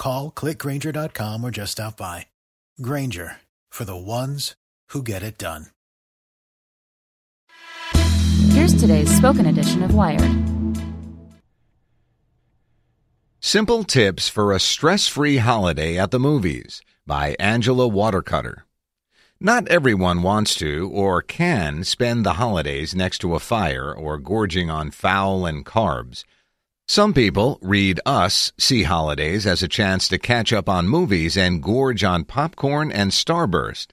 [0.00, 2.26] Call clickgrainger.com or just stop by.
[2.80, 3.36] Grainger
[3.68, 4.54] for the ones
[4.88, 5.66] who get it done.
[8.48, 10.30] Here's today's spoken edition of Wired.
[13.40, 18.64] Simple Tips for a Stress Free Holiday at the Movies by Angela Watercutter.
[19.38, 24.70] Not everyone wants to or can spend the holidays next to a fire or gorging
[24.70, 26.24] on fowl and carbs.
[26.90, 31.62] Some people read us see holidays as a chance to catch up on movies and
[31.62, 33.92] gorge on popcorn and starburst.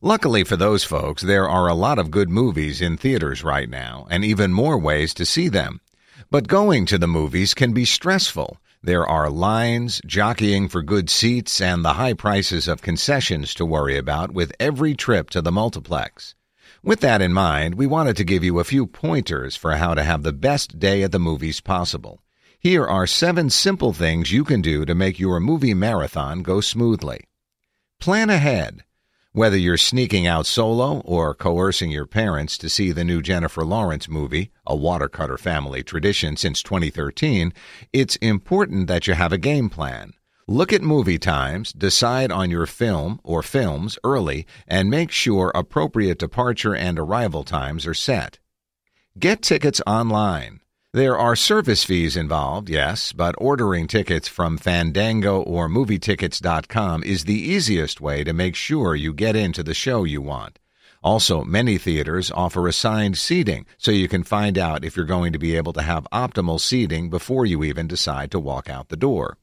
[0.00, 4.06] Luckily for those folks, there are a lot of good movies in theaters right now
[4.08, 5.82] and even more ways to see them.
[6.30, 11.60] But going to the movies can be stressful there are lines, jockeying for good seats,
[11.60, 16.34] and the high prices of concessions to worry about with every trip to the multiplex.
[16.82, 20.02] With that in mind, we wanted to give you a few pointers for how to
[20.02, 22.22] have the best day at the movies possible.
[22.62, 27.24] Here are seven simple things you can do to make your movie marathon go smoothly.
[27.98, 28.84] Plan ahead.
[29.32, 34.10] Whether you're sneaking out solo or coercing your parents to see the new Jennifer Lawrence
[34.10, 37.54] movie, a Watercutter family tradition since 2013,
[37.94, 40.12] it's important that you have a game plan.
[40.46, 46.18] Look at movie times, decide on your film or films early, and make sure appropriate
[46.18, 48.38] departure and arrival times are set.
[49.18, 50.60] Get tickets online.
[50.92, 57.40] There are service fees involved, yes, but ordering tickets from Fandango or MovieTickets.com is the
[57.40, 60.58] easiest way to make sure you get into the show you want.
[61.00, 65.38] Also, many theaters offer assigned seating, so you can find out if you're going to
[65.38, 69.38] be able to have optimal seating before you even decide to walk out the door.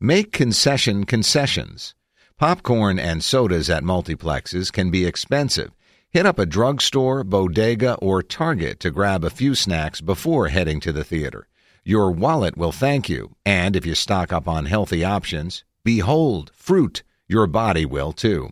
[0.00, 1.94] Make concession concessions.
[2.36, 5.70] Popcorn and sodas at multiplexes can be expensive,
[6.14, 10.92] Hit up a drugstore, bodega, or Target to grab a few snacks before heading to
[10.92, 11.48] the theater.
[11.82, 17.02] Your wallet will thank you, and if you stock up on healthy options, behold, fruit,
[17.26, 18.50] your body will too.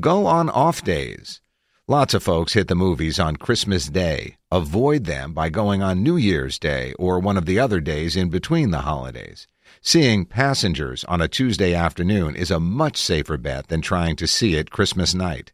[0.00, 1.42] Go on off days.
[1.86, 4.38] Lots of folks hit the movies on Christmas Day.
[4.50, 8.30] Avoid them by going on New Year's Day or one of the other days in
[8.30, 9.46] between the holidays.
[9.82, 14.54] Seeing Passengers on a Tuesday afternoon is a much safer bet than trying to see
[14.54, 15.52] it Christmas night.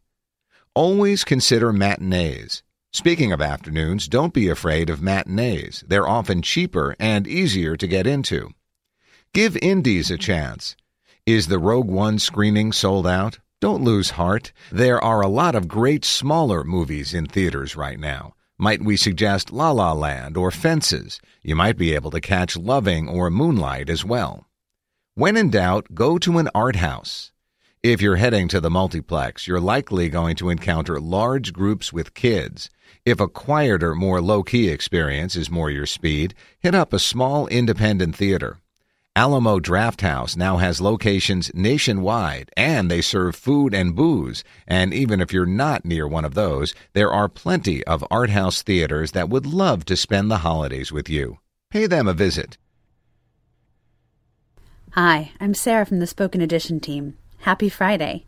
[0.75, 2.61] Always consider matinees.
[2.93, 5.83] Speaking of afternoons, don't be afraid of matinees.
[5.87, 8.51] They're often cheaper and easier to get into.
[9.33, 10.75] Give indies a chance.
[11.25, 13.39] Is the Rogue One screening sold out?
[13.59, 14.53] Don't lose heart.
[14.71, 18.35] There are a lot of great smaller movies in theaters right now.
[18.57, 21.19] Might we suggest La La Land or Fences?
[21.41, 24.47] You might be able to catch Loving or Moonlight as well.
[25.15, 27.31] When in doubt, go to an art house.
[27.81, 32.69] If you're heading to the multiplex, you're likely going to encounter large groups with kids.
[33.05, 37.47] If a quieter, more low key experience is more your speed, hit up a small
[37.47, 38.57] independent theater.
[39.15, 44.43] Alamo Drafthouse now has locations nationwide and they serve food and booze.
[44.67, 48.61] And even if you're not near one of those, there are plenty of art house
[48.61, 51.37] theaters that would love to spend the holidays with you.
[51.69, 52.57] Pay them a visit.
[54.91, 57.17] Hi, I'm Sarah from the Spoken Edition team.
[57.39, 58.25] Happy Friday.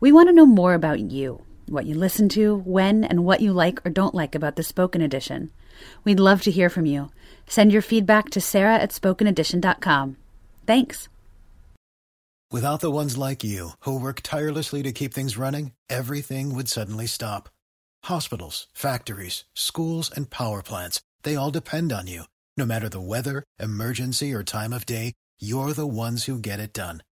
[0.00, 3.52] We want to know more about you, what you listen to, when, and what you
[3.52, 5.50] like or don't like about the spoken edition.
[6.02, 7.10] We'd love to hear from you.
[7.46, 10.16] Send your feedback to sarah at spokenedition.com.
[10.66, 11.08] Thanks.
[12.50, 17.06] Without the ones like you, who work tirelessly to keep things running, everything would suddenly
[17.06, 17.48] stop.
[18.04, 22.24] Hospitals, factories, schools, and power plants, they all depend on you.
[22.56, 26.72] No matter the weather, emergency, or time of day, you're the ones who get it
[26.72, 27.02] done.